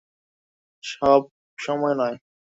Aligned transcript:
সব 0.83 1.21
সময়ে 1.59 1.95
নয়। 1.95 2.15